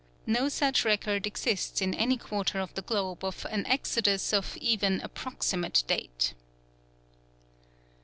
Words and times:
No 0.25 0.49
such 0.49 0.83
record 0.83 1.27
exists 1.27 1.79
in 1.79 1.93
any 1.93 2.17
quarter 2.17 2.59
of 2.59 2.73
the 2.73 2.81
globe 2.81 3.23
of 3.23 3.45
an 3.51 3.67
exodus 3.67 4.33
of 4.33 4.57
even 4.57 4.99
approximate 5.01 5.83
date. 5.85 6.33